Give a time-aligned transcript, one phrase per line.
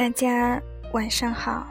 [0.00, 0.58] 大家
[0.94, 1.66] 晚上好，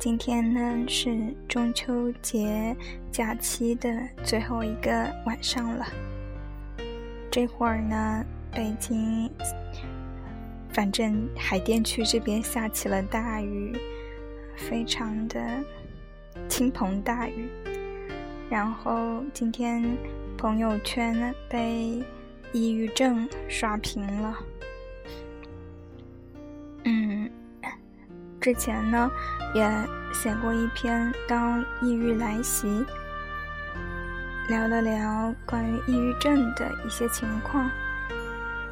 [0.00, 2.76] 今天呢是中秋节
[3.12, 3.88] 假期的
[4.24, 5.86] 最后一个晚上了。
[7.30, 9.30] 这会儿呢，北京，
[10.72, 13.78] 反正海淀区这边下起了大雨，
[14.56, 15.40] 非常的
[16.48, 17.48] 倾盆大雨。
[18.50, 19.84] 然后今天
[20.36, 22.02] 朋友圈呢被
[22.52, 24.36] 抑郁症刷屏了。
[28.42, 29.08] 之前呢
[29.54, 29.64] 也
[30.12, 32.84] 写过一篇《当抑郁来袭》，
[34.48, 37.70] 聊了聊关于抑郁症的一些情况。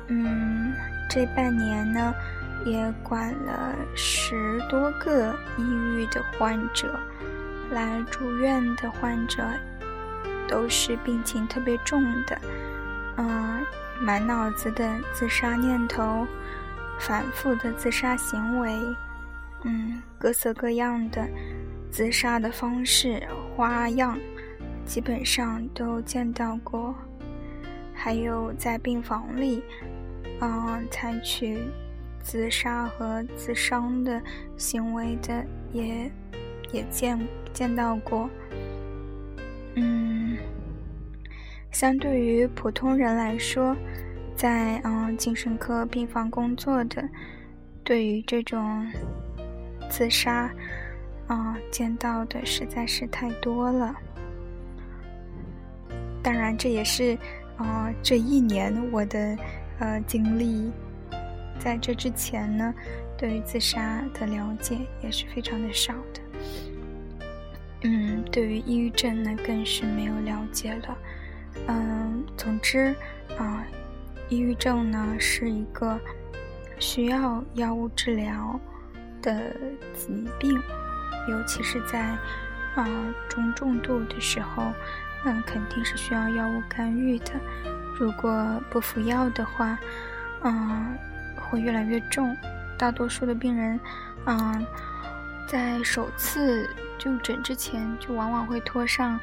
[0.08, 0.74] 嗯，
[1.08, 2.12] 这半年呢
[2.64, 6.98] 也管了十多个抑郁的患者，
[7.70, 9.40] 来住院的患者
[10.48, 12.36] 都是病情特别重的，
[13.18, 13.64] 嗯，
[14.00, 16.26] 满脑子的自杀念头。
[16.98, 18.78] 反复的自杀行为，
[19.64, 21.28] 嗯，各色各样的
[21.90, 23.22] 自杀的方式
[23.54, 24.18] 花样，
[24.84, 26.94] 基本上都见到过。
[27.94, 29.62] 还有在病房里，
[30.40, 31.58] 嗯，采取
[32.22, 34.22] 自杀和自伤的
[34.56, 36.10] 行为的，也
[36.72, 37.18] 也见
[37.52, 38.30] 见到过。
[39.74, 40.36] 嗯，
[41.70, 43.76] 相对于普通人来说。
[44.36, 47.06] 在嗯精神科病房工作的，
[47.84, 48.90] 对于这种
[49.90, 50.50] 自杀，
[51.26, 53.94] 啊见到的实在是太多了。
[56.22, 57.18] 当然，这也是
[57.56, 59.36] 啊这一年我的
[59.80, 60.70] 呃经历。
[61.58, 62.72] 在这之前呢，
[63.18, 66.20] 对于自杀的了解也是非常的少的。
[67.82, 70.98] 嗯，对于抑郁症呢，更是没有了解了。
[71.66, 72.94] 嗯，总之
[73.36, 73.66] 啊。
[74.30, 75.98] 抑郁症呢是一个
[76.78, 78.60] 需要药物治疗
[79.22, 79.54] 的
[79.94, 80.60] 疾病，
[81.28, 82.00] 尤其是在
[82.74, 82.86] 啊
[83.28, 84.72] 中重度的时候，
[85.24, 87.32] 嗯肯定是需要药物干预的。
[87.98, 89.78] 如果不服药的话，
[90.42, 90.96] 嗯
[91.36, 92.36] 会越来越重。
[92.78, 93.78] 大多数的病人，
[94.26, 94.66] 嗯
[95.46, 99.18] 在首次就诊之前就往往会拖上，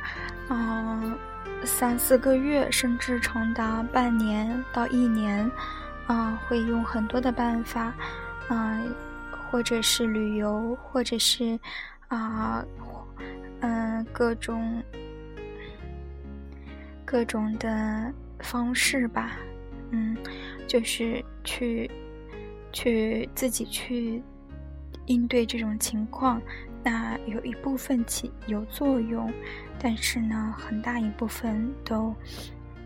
[0.49, 1.17] 嗯。
[1.65, 5.49] 三四个月，甚至长达半年到一年，
[6.05, 7.91] 啊，会用很多的办法，
[8.47, 8.79] 啊，
[9.49, 11.59] 或者是旅游，或者是
[12.09, 12.65] 啊，
[13.61, 14.83] 嗯，各种
[17.05, 19.37] 各种的方式吧，
[19.91, 20.15] 嗯，
[20.67, 21.89] 就是去
[22.71, 24.21] 去自己去
[25.05, 26.41] 应对这种情况。
[26.83, 29.33] 那有一部分起有作用，
[29.79, 32.15] 但是呢，很大一部分都，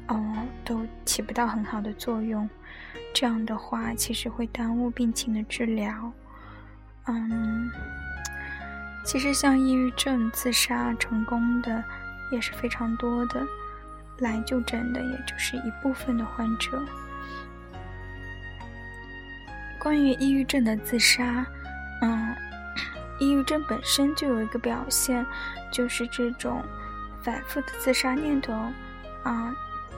[0.08, 2.50] 哦，都起不到很好的作用。
[3.14, 6.12] 这样的话，其实会耽误病情的治疗。
[7.08, 7.72] 嗯，
[9.04, 11.84] 其实像抑郁症自杀成功的
[12.32, 13.46] 也是非常多的，
[14.20, 16.84] 来就诊的也就是一部分的患者。
[19.80, 21.46] 关于抑郁症的自杀，
[22.02, 22.36] 嗯。
[23.20, 25.24] 抑郁症本身就有一个表现，
[25.72, 26.64] 就是这种
[27.22, 28.52] 反复的自杀念头，
[29.22, 29.54] 啊，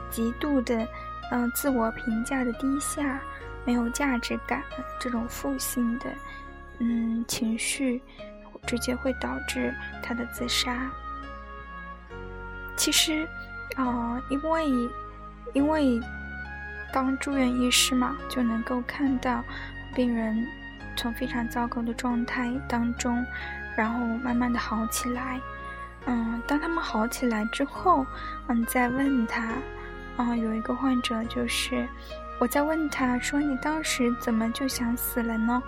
[0.09, 0.85] 极度的，
[1.31, 3.21] 嗯，自我评价的低下，
[3.63, 4.61] 没有价值感，
[4.99, 6.05] 这种负性的，
[6.79, 8.01] 嗯，情绪，
[8.65, 10.91] 直接会导致他的自杀。
[12.75, 13.27] 其实，
[13.75, 14.69] 啊，因为，
[15.53, 16.01] 因为
[16.91, 19.43] 当住院医师嘛，就能够看到
[19.95, 20.47] 病人。
[20.95, 23.25] 从非常糟糕的状态当中，
[23.75, 25.41] 然后慢慢的好起来，
[26.05, 28.05] 嗯，当他们好起来之后，
[28.47, 29.53] 嗯，再问他，
[30.17, 31.87] 啊，有一个患者就是，
[32.39, 35.63] 我在问他说，你当时怎么就想死了呢？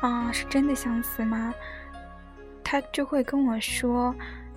[0.00, 1.52] 啊，是真的想死吗？
[2.62, 4.14] 他就会跟我说，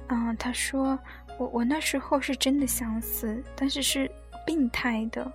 [0.08, 1.00] 嗯，他说，
[1.38, 4.12] 我我那时候是真的想死，但是是
[4.46, 5.32] 病态的。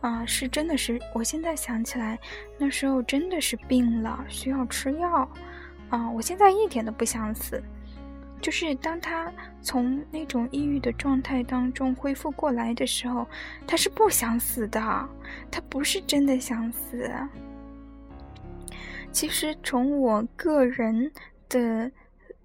[0.00, 2.16] 啊，是真的是，我现在想起来，
[2.56, 5.28] 那时候真的是病了，需要吃药。
[5.90, 7.60] 啊，我现在一点都不想死，
[8.40, 13.26] 就是当他从那种抑郁的状态当中恢复过来的时候，
[13.66, 14.80] 他是不想死的，
[15.50, 17.10] 他不是真的想死。
[19.12, 21.10] 其实从我个人
[21.48, 21.90] 的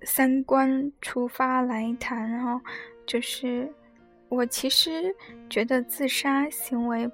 [0.04, 2.62] 三观出发来谈啊，
[3.06, 3.72] 就是
[4.30, 5.16] 我其实
[5.50, 7.10] 觉得自杀行为。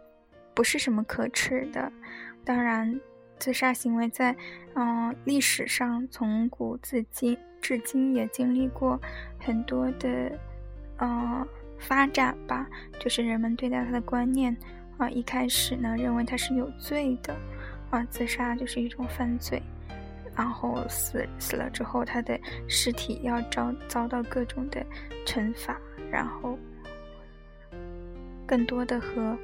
[0.55, 1.89] 不是什么可耻的，
[2.43, 2.99] 当然，
[3.37, 4.35] 自杀行为在
[4.73, 8.99] 嗯历史上从古至今至今也经历过
[9.39, 10.37] 很多的
[10.97, 11.47] 呃
[11.77, 12.67] 发展吧。
[12.99, 14.53] 就是人们对待他的观念
[14.97, 17.33] 啊，一开始呢认为他是有罪的，
[17.89, 19.61] 啊，自杀就是一种犯罪，
[20.35, 24.85] 然后死死了之后，他的尸体要遭遭到各种的
[25.25, 25.79] 惩罚，
[26.11, 26.57] 然后
[28.45, 29.37] 更多的和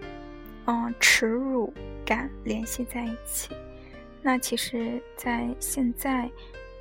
[0.66, 1.74] 嗯耻辱
[2.06, 3.56] 感联系在一起。
[4.22, 6.30] 那其实，在现在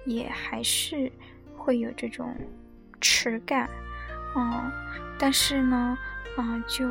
[0.05, 1.10] 也还是
[1.56, 2.34] 会有这种
[3.00, 3.69] 耻感，
[4.37, 4.70] 嗯，
[5.19, 5.99] 但是呢，
[6.37, 6.87] 啊，就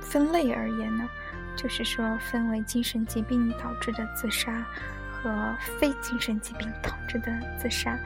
[0.00, 1.08] 分类而言呢。
[1.56, 4.66] 就是说，分为精神疾病导致的自杀
[5.12, 7.98] 和非精神疾病导致的自杀。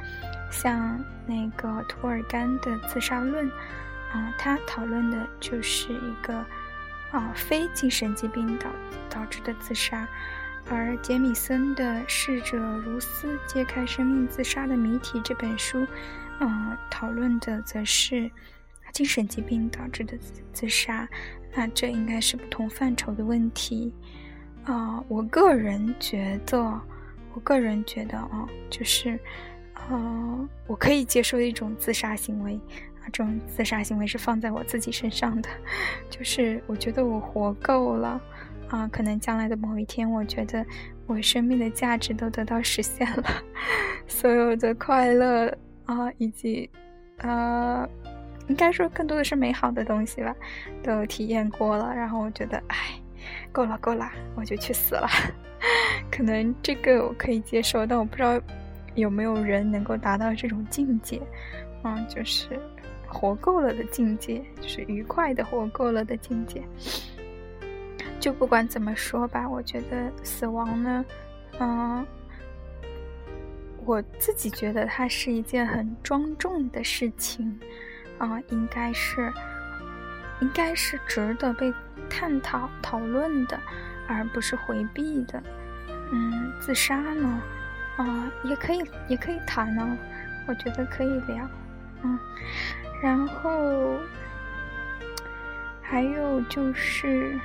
[0.50, 3.48] 像那个图尔干的自杀论，
[4.12, 6.34] 啊，他讨论的就是一个
[7.10, 8.70] 啊非精神疾病导
[9.10, 10.06] 导致的自杀。
[10.70, 15.86] 而杰米森的《逝者如斯：揭开生命自杀的谜题》这本书，
[16.40, 18.30] 嗯，讨论的则是
[18.92, 20.16] 精神疾病导致的
[20.52, 21.06] 自杀。
[21.56, 23.92] 那这应该是不同范畴的问题，
[24.64, 26.58] 啊，我个人觉得，
[27.32, 29.18] 我个人觉得啊，就是，
[29.88, 32.54] 呃，我可以接受一种自杀行为，
[33.00, 35.48] 啊，这种自杀行为是放在我自己身上的，
[36.10, 38.20] 就是我觉得我活够了，
[38.68, 40.66] 啊，可能将来的某一天，我觉得
[41.06, 43.24] 我生命的价值都得到实现了，
[44.08, 46.68] 所有的快乐啊，以及，
[47.18, 47.88] 呃。
[48.48, 50.34] 应该说更多的是美好的东西吧，
[50.82, 53.00] 都体验过了，然后我觉得，哎，
[53.50, 55.08] 够了够了，我就去死了。
[56.12, 58.38] 可能这个我可以接受，但我不知道
[58.94, 61.20] 有没有人能够达到这种境界，
[61.84, 62.48] 嗯，就是
[63.08, 66.62] 活够了的境界，就是愉快的活够了的境界。
[68.20, 71.04] 就不管怎么说吧，我觉得死亡呢，
[71.58, 72.06] 嗯，
[73.84, 77.58] 我自己觉得它是一件很庄重的事情。
[78.18, 79.32] 啊，应该是，
[80.40, 81.72] 应该是值得被
[82.08, 83.58] 探讨讨论的，
[84.08, 85.42] 而不是回避的。
[86.12, 87.42] 嗯，自杀呢，
[87.96, 89.96] 啊，也可以，也可以谈呢，
[90.46, 91.48] 我觉得可以聊。
[92.02, 92.18] 嗯，
[93.02, 93.98] 然后
[95.82, 97.38] 还有就是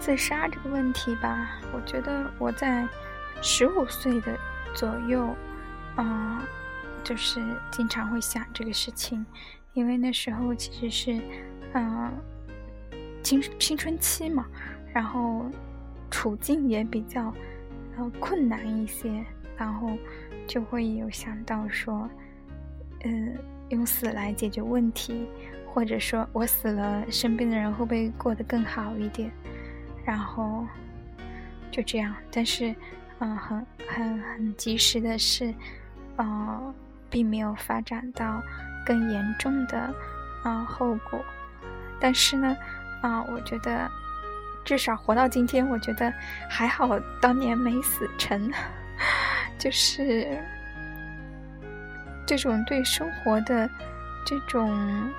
[0.00, 2.86] 自杀这个问题吧，我觉得我在
[3.40, 4.36] 十五岁的
[4.74, 5.36] 左右，
[5.94, 6.42] 啊。
[7.06, 9.24] 就是经常会想这个事情，
[9.74, 11.22] 因为那时候其实是，
[11.72, 12.12] 嗯，
[13.22, 14.44] 青青春期嘛，
[14.92, 15.46] 然后
[16.10, 17.32] 处境也比较
[17.96, 19.24] 呃困难一些，
[19.56, 19.88] 然后
[20.48, 22.10] 就会有想到说，
[23.04, 23.38] 嗯，
[23.68, 25.28] 用死来解决问题，
[25.72, 29.30] 或者说我死了，身边的人会不会过得更好一点？
[30.04, 30.66] 然后
[31.70, 32.74] 就这样，但是，
[33.20, 35.54] 嗯，很很很及时的是，
[36.16, 36.74] 呃。
[37.16, 38.42] 并没有发展到
[38.84, 39.90] 更严重的
[40.42, 41.24] 啊后果，
[41.98, 42.54] 但是呢，
[43.00, 43.90] 啊，我觉得
[44.66, 46.12] 至少活到今天，我觉得
[46.46, 46.86] 还好，
[47.18, 48.52] 当年没死成，
[49.56, 50.38] 就是
[52.26, 53.66] 这种对生活的
[54.26, 55.10] 这种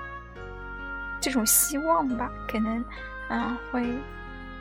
[1.20, 2.84] 这种希望吧，可能
[3.28, 3.92] 啊会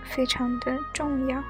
[0.04, 1.44] 非常的重要。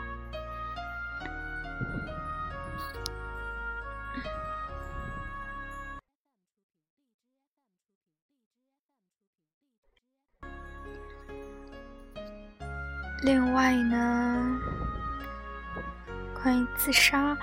[13.21, 14.59] 另外呢，
[16.35, 17.35] 关于自杀，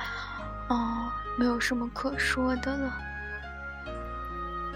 [0.68, 2.96] 哦，没有什么可说的了，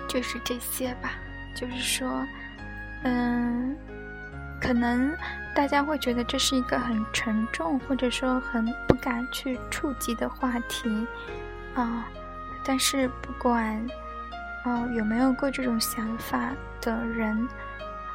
[0.09, 1.13] 就是这些吧。
[1.55, 2.27] 就是说，
[3.05, 3.77] 嗯，
[4.61, 5.17] 可能
[5.55, 11.07] 大家会觉得这是一个很沉重，或者说很不敢去触及的话题，
[11.75, 12.07] 啊，
[12.65, 13.81] 但是不管，
[14.65, 16.51] 哦，有没有过这种想法
[16.81, 17.49] 的人，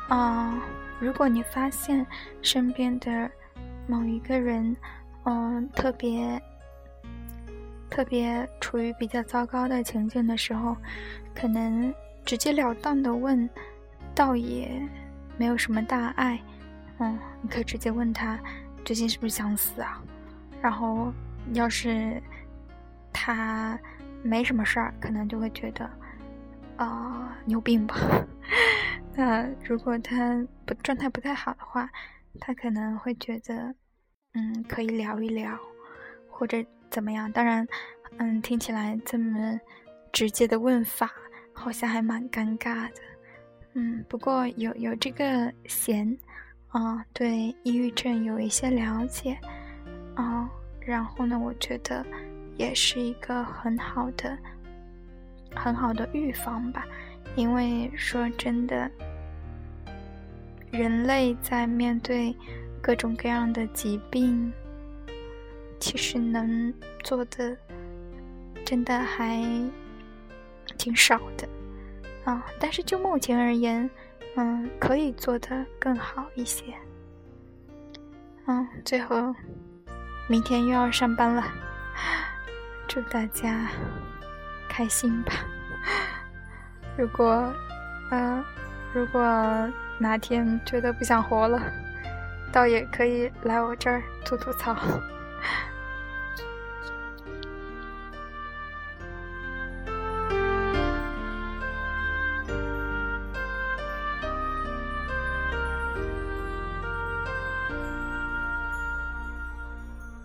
[0.09, 0.53] 啊。
[1.03, 2.05] 如果你发现
[2.41, 3.29] 身边的
[3.87, 4.73] 某一个人，
[5.25, 6.41] 嗯，特别
[7.89, 10.77] 特别处于比较糟糕的情境的时候，
[11.35, 11.93] 可能
[12.23, 13.49] 直截了当的问，
[14.15, 14.81] 倒也
[15.37, 16.39] 没有什么大碍。
[16.99, 18.39] 嗯，你可以直接问他
[18.85, 20.01] 最近是不是想死啊？
[20.61, 21.11] 然后
[21.51, 22.23] 要是
[23.11, 23.77] 他
[24.23, 25.89] 没什么事儿，可能就会觉得
[26.77, 27.97] 啊，你有病吧。
[29.15, 31.89] 那如果他不状态不太好的话，
[32.39, 33.75] 他可能会觉得，
[34.33, 35.57] 嗯，可以聊一聊，
[36.29, 37.31] 或者怎么样。
[37.31, 37.67] 当然，
[38.17, 39.59] 嗯，听起来这么
[40.11, 41.11] 直接的问法，
[41.53, 43.01] 好像还蛮尴尬的。
[43.73, 46.17] 嗯，不过有有这个闲，
[46.69, 49.37] 啊，对抑郁症有一些了解，
[50.15, 52.03] 啊，然后呢，我觉得
[52.57, 54.35] 也是一个很好的、
[55.55, 56.83] 很好的预防吧。
[57.35, 58.89] 因为说真的，
[60.71, 62.35] 人类在面对
[62.81, 64.51] 各种各样的疾病
[65.79, 67.57] 其实能做的
[68.65, 69.43] 真的还
[70.77, 71.47] 挺少的
[72.23, 72.45] 啊。
[72.59, 73.89] 但是就目前而言，
[74.35, 76.65] 嗯，可以做的更好一些。
[78.45, 79.33] 嗯，最后，
[80.27, 81.43] 明天又要上班了，
[82.87, 83.69] 祝大家
[84.67, 85.33] 开心吧。
[86.97, 87.53] 如果，
[88.11, 88.43] 嗯，
[88.93, 89.21] 如果
[89.97, 91.59] 哪天觉得不想活了，
[92.51, 94.75] 倒也可以来我这儿吐吐槽。